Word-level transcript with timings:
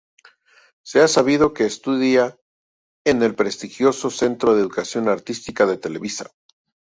Se 0.81 0.99
ha 1.03 1.07
sabido 1.07 1.53
que 1.53 1.65
estudia 1.65 2.35
en 3.05 3.21
el 3.21 3.35
prestigioso 3.35 4.09
Centro 4.09 4.55
de 4.55 4.61
Educación 4.61 5.07
Artística 5.09 5.67
de 5.67 5.77
Televisa. 5.77 6.31